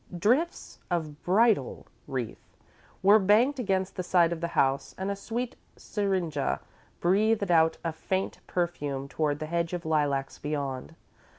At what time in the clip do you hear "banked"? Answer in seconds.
3.19-3.59